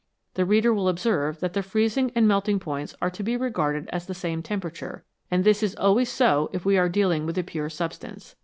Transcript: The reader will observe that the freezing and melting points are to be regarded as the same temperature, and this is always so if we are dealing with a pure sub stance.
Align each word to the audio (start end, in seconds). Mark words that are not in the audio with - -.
The 0.33 0.45
reader 0.45 0.73
will 0.73 0.89
observe 0.89 1.41
that 1.41 1.53
the 1.53 1.61
freezing 1.61 2.11
and 2.15 2.27
melting 2.27 2.59
points 2.59 2.95
are 3.03 3.11
to 3.11 3.21
be 3.21 3.37
regarded 3.37 3.87
as 3.93 4.07
the 4.07 4.15
same 4.15 4.41
temperature, 4.41 5.05
and 5.29 5.43
this 5.43 5.61
is 5.61 5.75
always 5.75 6.09
so 6.11 6.49
if 6.53 6.65
we 6.65 6.75
are 6.75 6.89
dealing 6.89 7.27
with 7.27 7.37
a 7.37 7.43
pure 7.43 7.69
sub 7.69 7.93
stance. 7.93 8.33